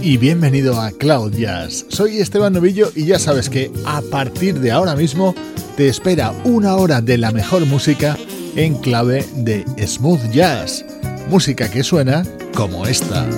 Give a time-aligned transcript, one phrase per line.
[0.00, 1.84] Y bienvenido a Cloud Jazz.
[1.88, 5.34] Soy Esteban Novillo y ya sabes que a partir de ahora mismo
[5.76, 8.16] te espera una hora de la mejor música
[8.56, 10.82] en clave de smooth jazz.
[11.28, 13.28] Música que suena como esta.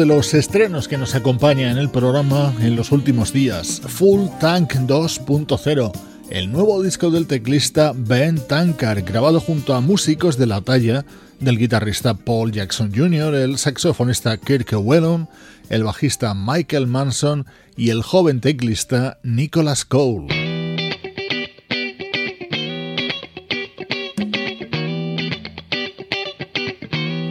[0.00, 4.72] De los estrenos que nos acompaña en el programa en los últimos días, Full Tank
[4.72, 5.92] 2.0,
[6.30, 11.04] el nuevo disco del teclista Ben Tankard, grabado junto a músicos de la talla
[11.38, 15.28] del guitarrista Paul Jackson Jr., el saxofonista Kirk Whelan,
[15.68, 17.44] el bajista Michael Manson
[17.76, 20.39] y el joven teclista Nicholas Cole.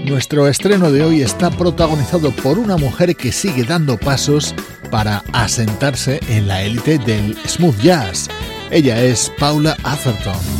[0.09, 4.55] Nuestro estreno de hoy está protagonizado por una mujer que sigue dando pasos
[4.89, 8.27] para asentarse en la élite del smooth jazz.
[8.71, 10.58] Ella es Paula Atherton.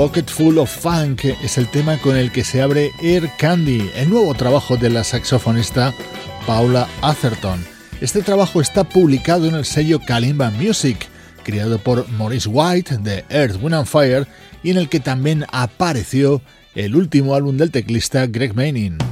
[0.00, 4.08] Pocket Full of Funk es el tema con el que se abre Air Candy, el
[4.08, 5.92] nuevo trabajo de la saxofonista
[6.46, 7.62] Paula Atherton.
[8.00, 11.06] Este trabajo está publicado en el sello Kalimba Music,
[11.44, 14.26] creado por Maurice White de Earth, Wind and Fire,
[14.62, 16.40] y en el que también apareció
[16.74, 19.09] el último álbum del teclista Greg Manning.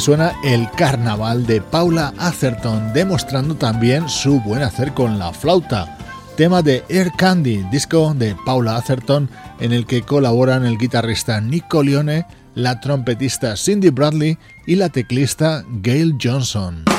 [0.00, 5.98] Suena el carnaval de Paula Atherton, demostrando también su buen hacer con la flauta.
[6.36, 9.28] Tema de Air Candy, disco de Paula Atherton,
[9.60, 15.64] en el que colaboran el guitarrista Nico Leone, la trompetista Cindy Bradley y la teclista
[15.82, 16.89] Gail Johnson.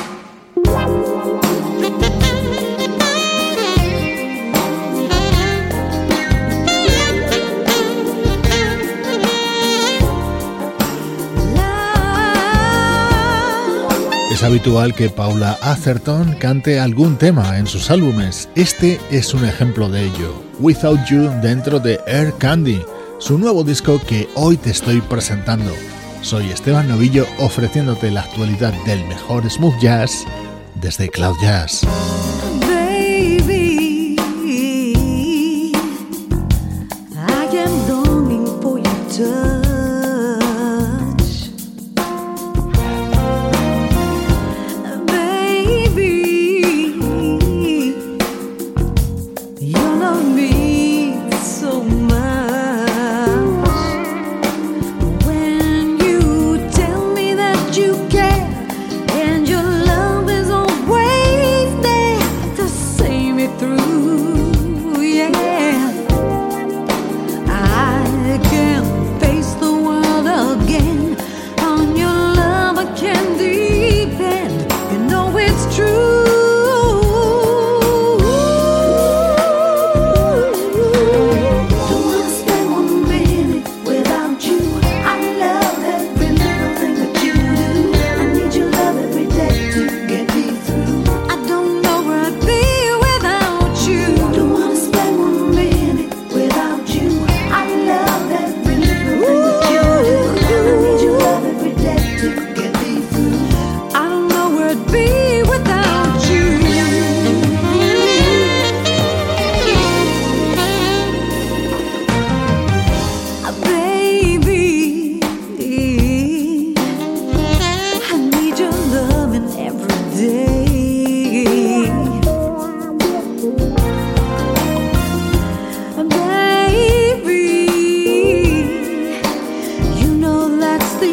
[14.42, 18.48] Es habitual que Paula Atherton cante algún tema en sus álbumes.
[18.56, 20.34] Este es un ejemplo de ello.
[20.58, 22.82] Without You dentro de Air Candy,
[23.18, 25.70] su nuevo disco que hoy te estoy presentando.
[26.22, 30.24] Soy Esteban Novillo ofreciéndote la actualidad del mejor smooth jazz
[30.74, 31.86] desde Cloud Jazz.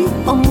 [0.02, 0.49] Oh.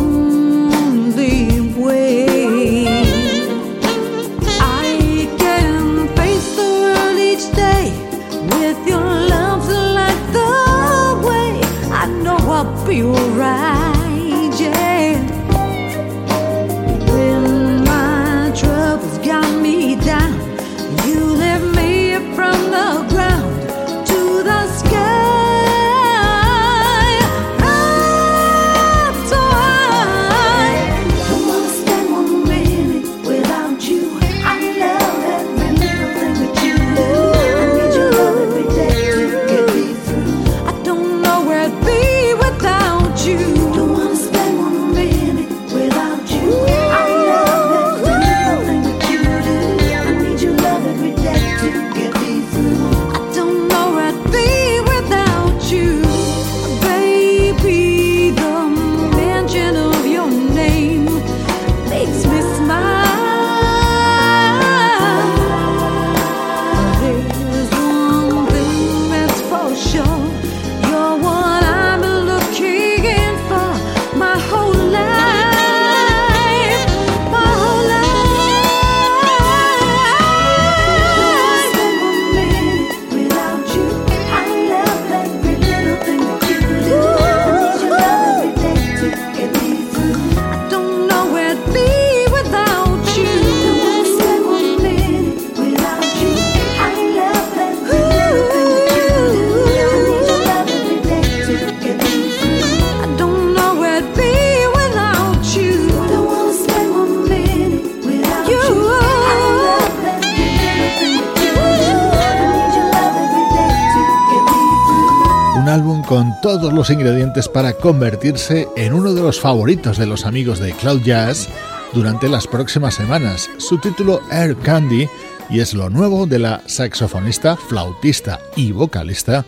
[116.41, 121.03] Todos los ingredientes para convertirse en uno de los favoritos de los amigos de Cloud
[121.03, 121.47] Jazz
[121.93, 123.51] durante las próximas semanas.
[123.59, 125.09] Su título Air Candy
[125.51, 129.45] y es lo nuevo de la saxofonista, flautista y vocalista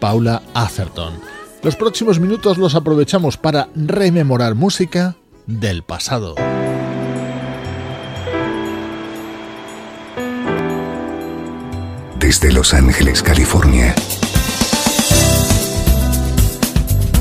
[0.00, 1.12] Paula Atherton.
[1.62, 6.34] Los próximos minutos los aprovechamos para rememorar música del pasado.
[12.18, 13.94] Desde Los Ángeles, California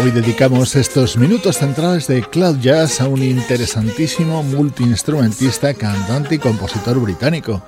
[0.00, 7.00] Hoy dedicamos estos minutos centrales de Cloud Jazz a un interesantísimo multiinstrumentista, cantante y compositor
[7.00, 7.62] británico.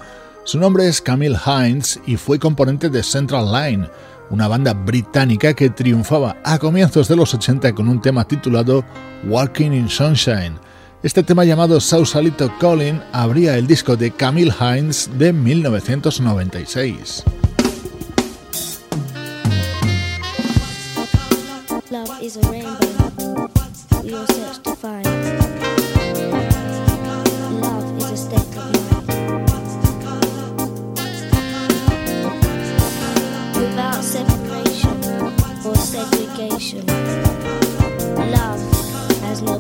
[0.45, 3.89] Su nombre es Camille Hines y fue componente de Central Line,
[4.29, 8.85] una banda británica que triunfaba a comienzos de los 80 con un tema titulado
[9.25, 10.59] Walking in Sunshine.
[11.03, 17.25] Este tema llamado Sausalito Calling abría el disco de Camille Hines de 1996.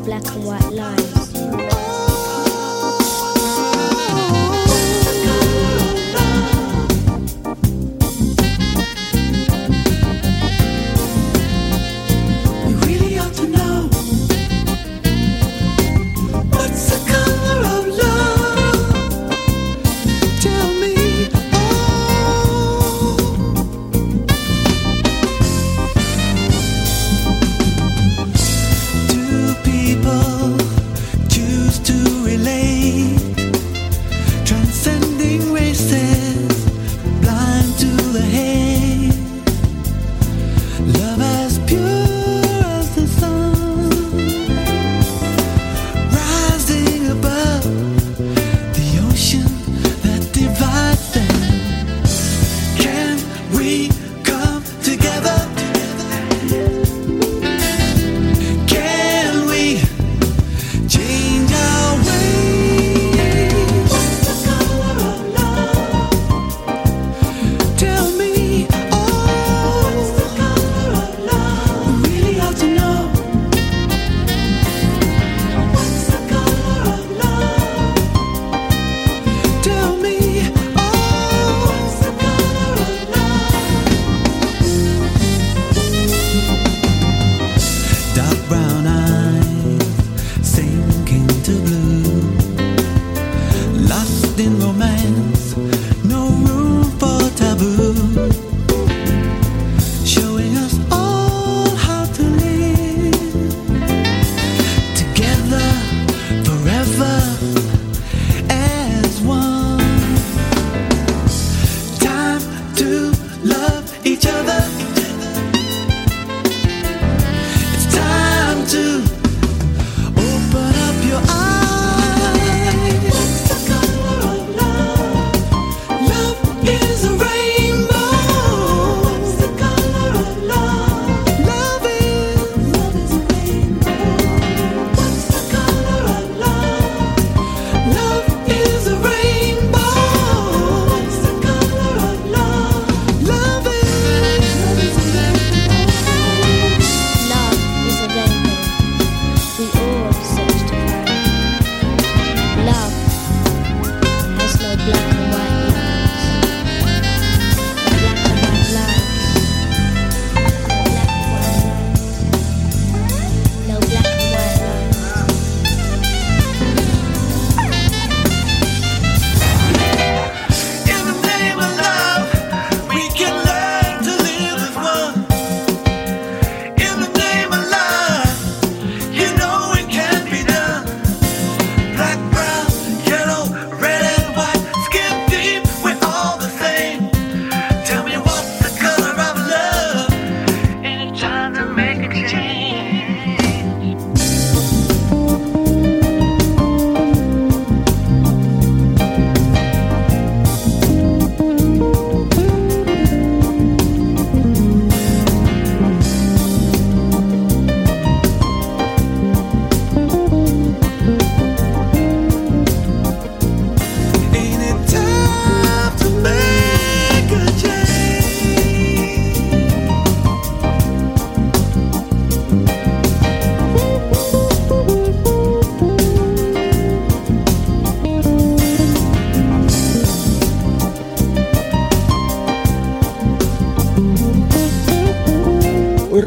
[0.04, 1.19] Black and white lines.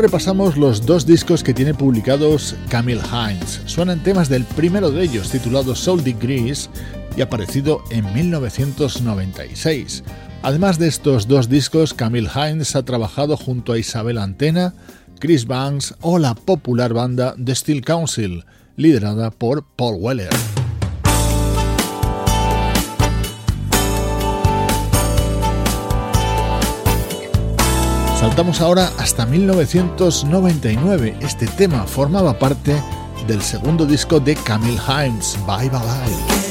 [0.03, 3.61] repasamos los dos discos que tiene publicados Camille Hines.
[3.67, 6.69] Suenan temas del primero de ellos, titulado Soul Degrees,
[7.15, 10.03] y aparecido en 1996.
[10.41, 14.73] Además de estos dos discos, Camille Hines ha trabajado junto a Isabel Antena,
[15.19, 18.43] Chris Banks o la popular banda The Steel Council,
[18.75, 20.52] liderada por Paul Weller.
[28.23, 31.17] Saltamos ahora hasta 1999.
[31.19, 32.81] Este tema formaba parte
[33.27, 36.43] del segundo disco de Camille Himes, Bye Bye Bye.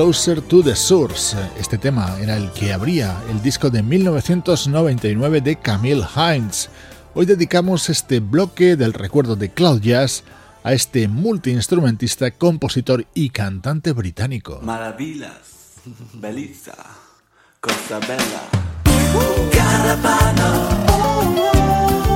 [0.00, 1.36] Closer to the Source.
[1.58, 6.70] Este tema era el que abría el disco de 1999 de Camille Hines.
[7.12, 10.24] Hoy dedicamos este bloque del recuerdo de Cloud Jazz
[10.64, 14.60] a este multiinstrumentista, compositor y cantante británico.
[14.62, 15.74] Maravillas,
[16.14, 16.76] belleza,
[17.60, 18.40] cosa bella,
[19.52, 20.68] Carapano,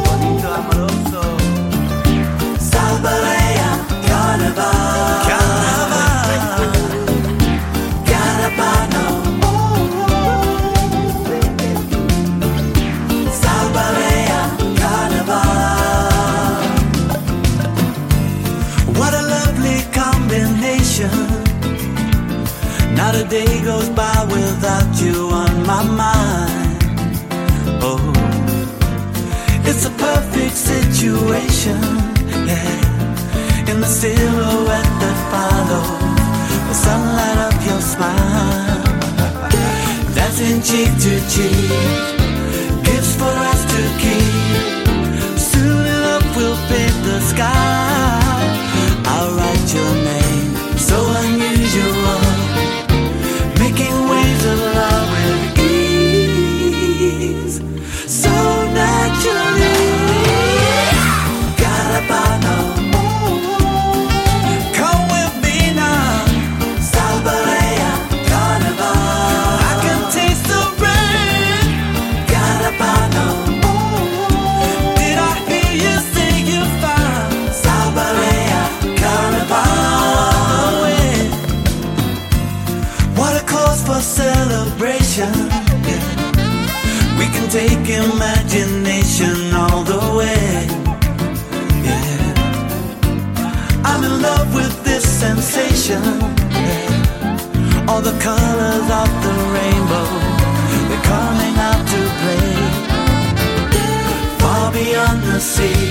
[0.07, 1.37] bonito amoroso,
[2.59, 4.74] Salvarea, carnaval.
[22.97, 26.79] Not a day goes by without you on my mind.
[27.83, 28.01] Oh,
[29.69, 31.81] it's a perfect situation,
[32.51, 33.71] yeah.
[33.71, 35.91] In the silhouette that follows
[36.69, 38.85] the sunlight of your smile,
[40.15, 41.71] dancing cheek to cheek,
[42.85, 45.39] gifts for us to keep.
[45.39, 47.94] Soon enough, we'll paint the sky.
[87.95, 90.67] Imagination all the way.
[91.87, 92.35] Yeah.
[93.85, 96.03] I'm in love with this sensation.
[96.51, 97.87] yeah.
[97.89, 100.09] All the colors of the rainbow,
[100.89, 102.53] they're coming out to play.
[104.41, 105.85] Far beyond the sea,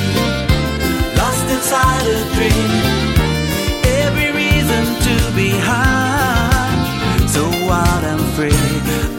[1.20, 2.72] lost inside a dream.
[4.04, 8.64] Every reason to be high, so wild and free.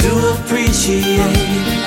[0.05, 1.84] To appreciate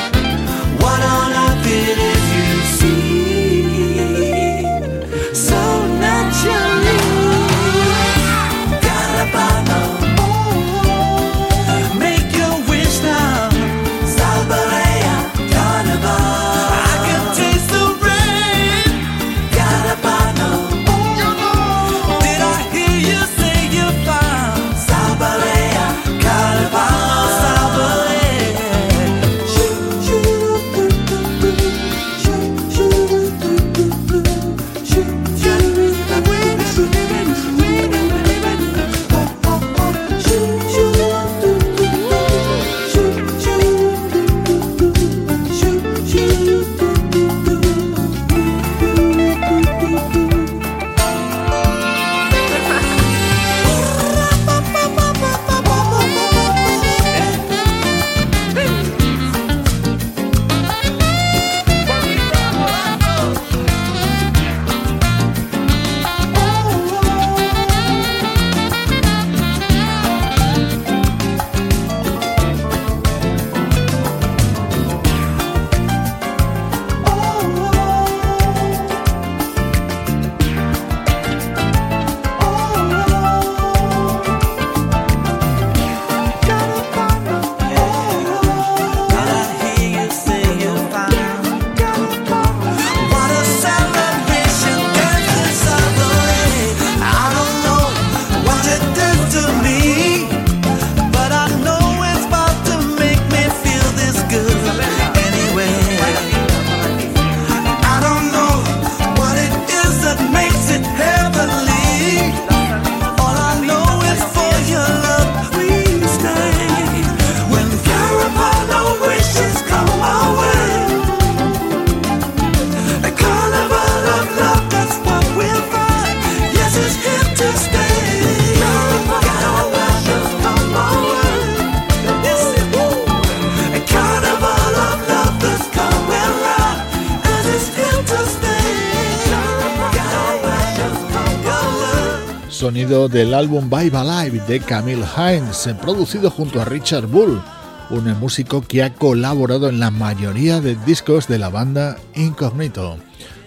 [142.87, 147.41] Del álbum Vibe Alive de Camille Hines, producido junto a Richard Bull,
[147.89, 152.97] un músico que ha colaborado en la mayoría de discos de la banda Incognito.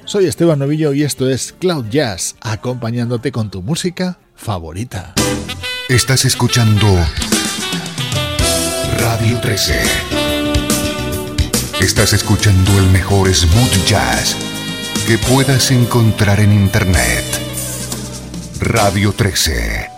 [0.04, 5.14] Soy Esteban Novillo y esto es Cloud Jazz, acompañándote con tu música favorita.
[5.88, 6.86] Estás escuchando
[8.98, 9.80] Radio 13.
[11.80, 14.36] Estás escuchando el mejor smooth jazz
[15.06, 17.29] que puedas encontrar en Internet.
[18.60, 19.89] Radio 13.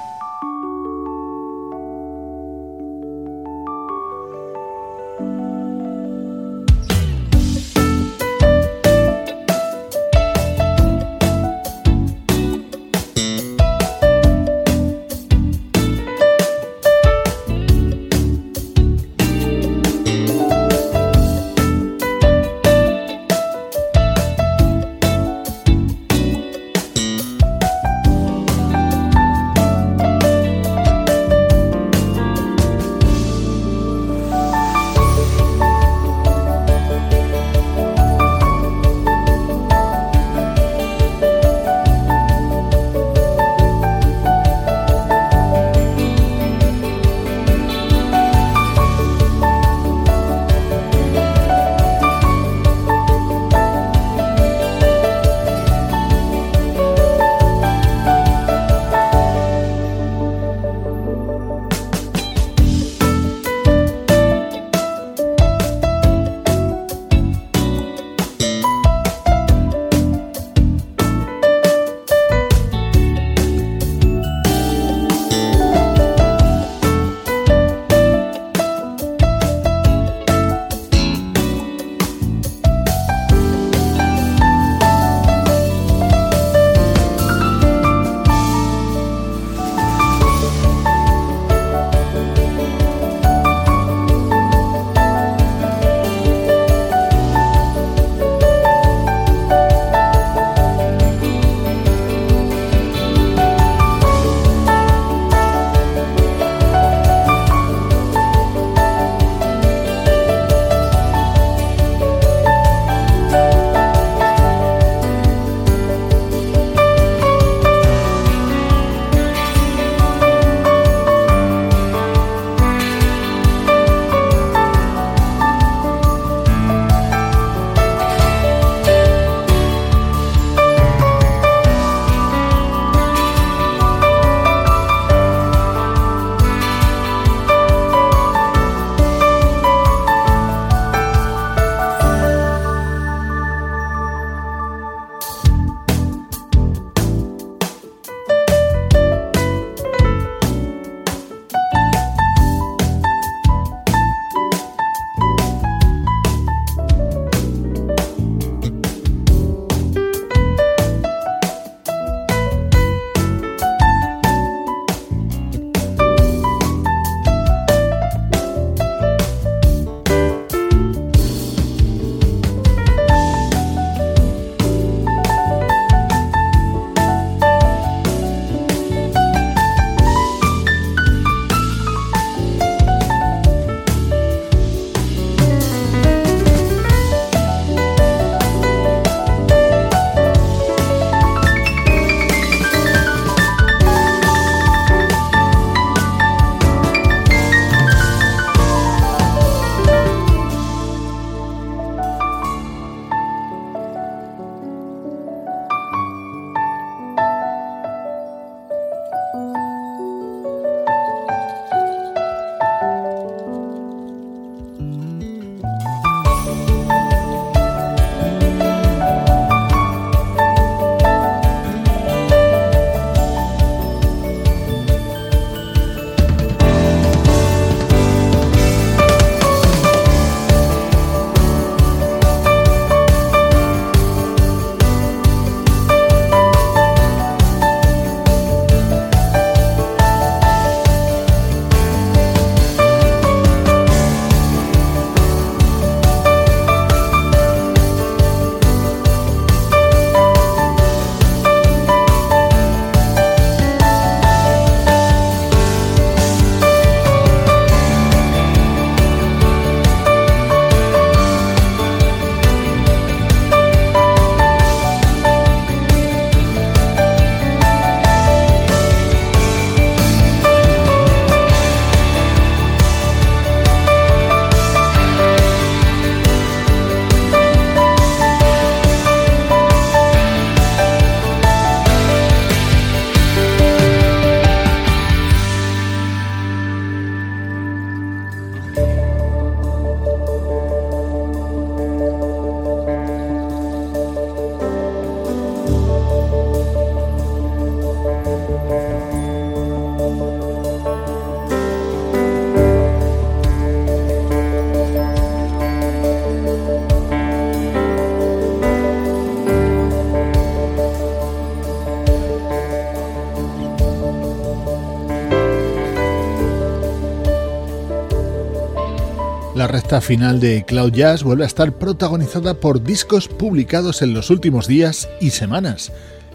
[319.93, 324.67] Recta final de Cloud Jazz vuelve a estar protagonizada por discos publicados en los últimos
[324.67, 325.93] días y semanas.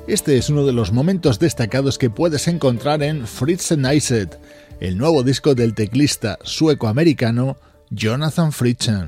[0.08, 4.40] Este es uno de los momentos destacados que puedes encontrar en Fritz Iset,
[4.80, 7.58] el nuevo disco del teclista sueco-americano
[7.90, 9.06] Jonathan Fritzen.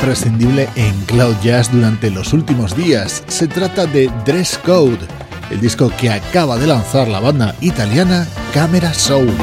[0.00, 3.22] imprescindible en Cloud Jazz durante los últimos días.
[3.28, 4.98] Se trata de Dress Code,
[5.50, 9.34] el disco que acaba de lanzar la banda italiana Camera Soul.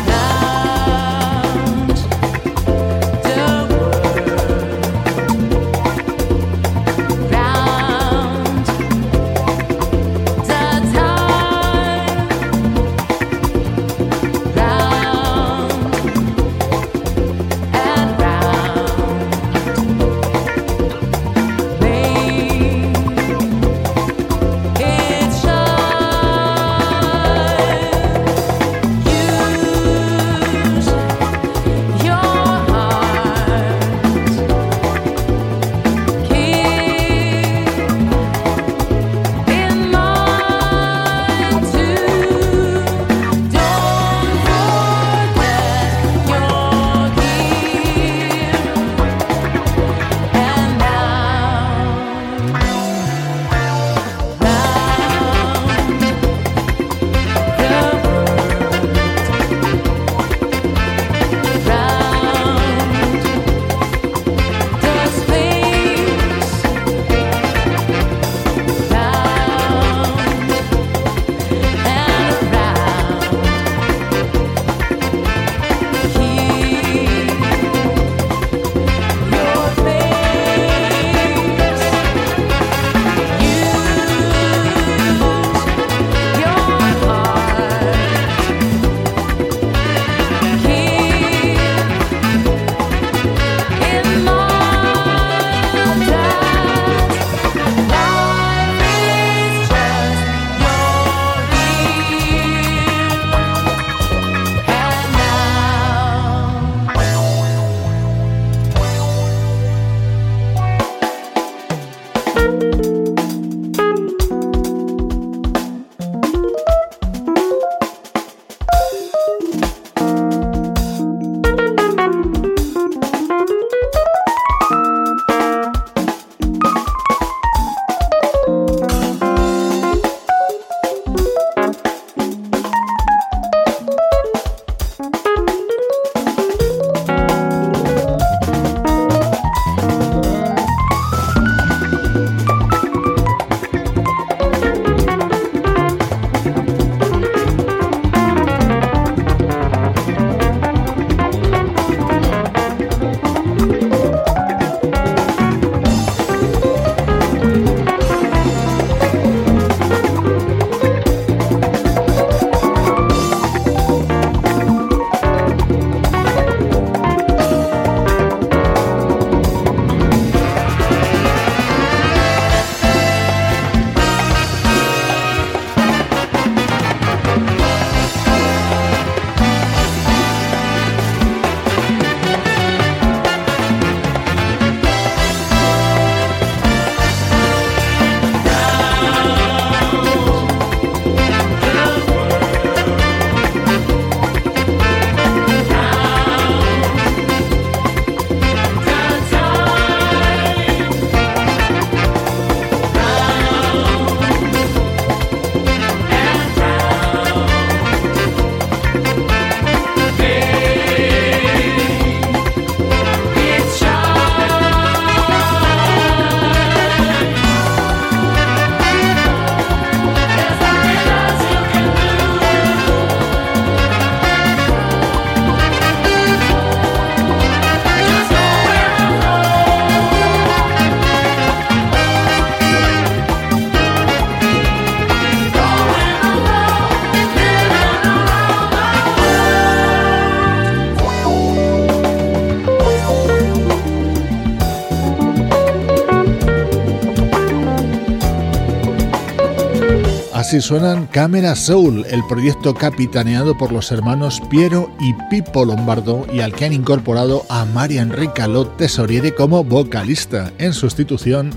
[250.38, 256.42] Así suenan Camera Soul, el proyecto capitaneado por los hermanos Piero y Pippo Lombardo y
[256.42, 261.50] al que han incorporado a María Enrica Lot Tesoriere como vocalista en sustitución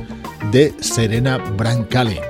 [0.51, 2.23] de Serena Brancale.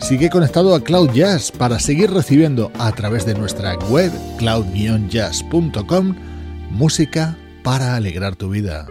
[0.00, 6.16] Sigue conectado a Cloud Jazz para seguir recibiendo a través de nuestra web cloud-jazz.com
[6.72, 8.88] música para alegrar tu vida.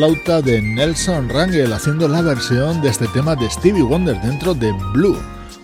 [0.00, 4.72] Flauta de Nelson Rangel haciendo la versión de este tema de Stevie Wonder dentro de
[4.94, 5.18] Blue,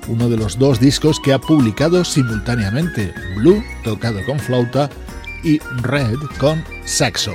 [0.08, 4.90] uno de los dos discos que ha publicado simultáneamente, Blue tocado con flauta
[5.42, 7.32] y Red con saxo.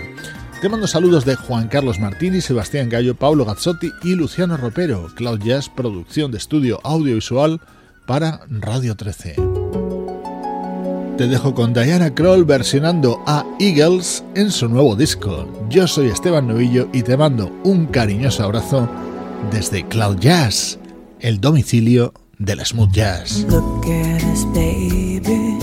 [0.61, 5.39] Te mando saludos de Juan Carlos Martini, Sebastián Gallo, Pablo Gazzotti y Luciano Ropero, Cloud
[5.39, 7.61] Jazz, producción de estudio audiovisual
[8.05, 9.50] para Radio 13.
[11.21, 15.47] Te dejo con Diana Kroll versionando a Eagles en su nuevo disco.
[15.69, 18.89] Yo soy Esteban Novillo y te mando un cariñoso abrazo
[19.51, 20.79] desde Cloud Jazz,
[21.19, 23.45] el domicilio del smooth jazz.
[24.53, 25.60] try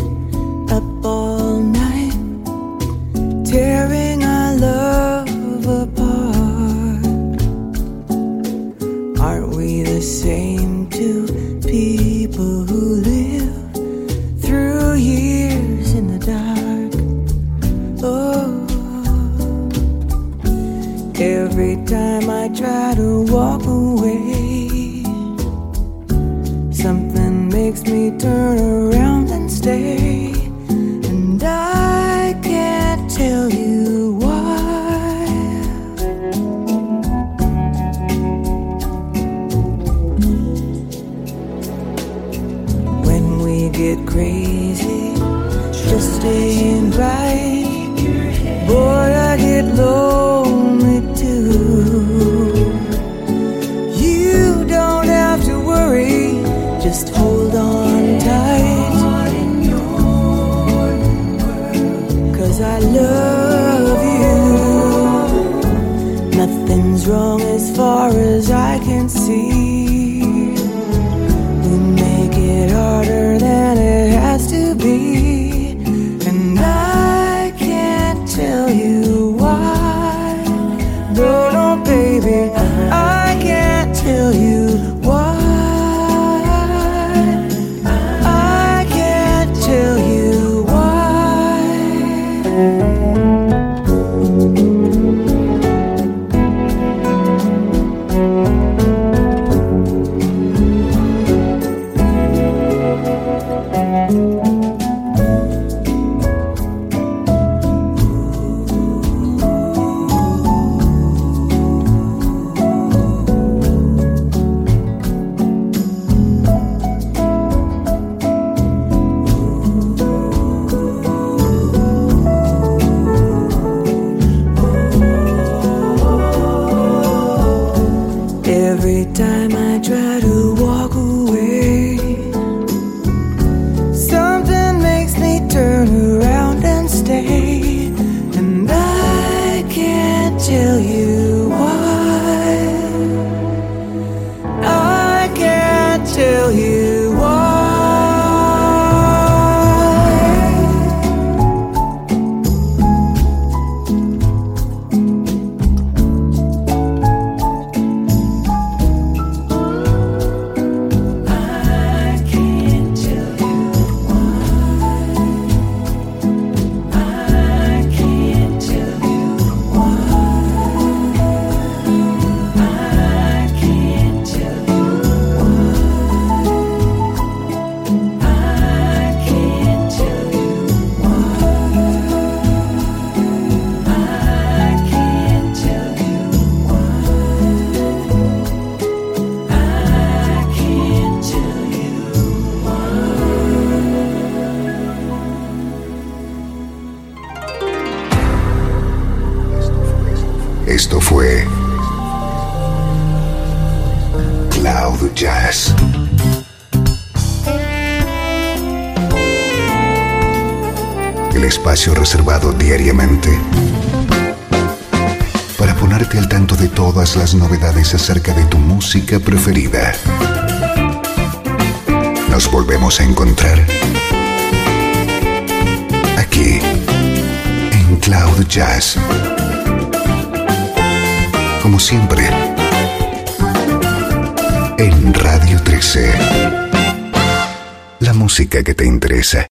[238.65, 239.47] que te interesa.